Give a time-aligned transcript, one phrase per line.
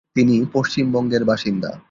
[0.15, 1.71] তিনি পশ্চিমবঙ্গের বাসিন্দা।